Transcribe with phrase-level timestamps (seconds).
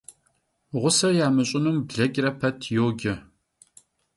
[0.79, 3.15] Ğuse yamış'ınum bleç're pet yoce.